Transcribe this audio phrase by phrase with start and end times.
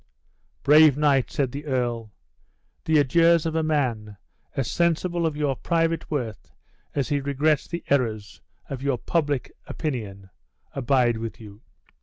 [0.63, 2.11] "Brave knight," said the earl,
[2.85, 4.17] "the adieus of a man,
[4.55, 6.49] as sensible of your private worth
[6.95, 10.31] as he regrets the errors of your public opinion,
[10.73, 11.61] abide with you."